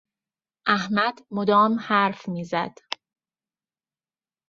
احمد 0.67 1.19
مدام 1.31 1.79
حرف 1.79 2.27
میزد. 2.29 2.73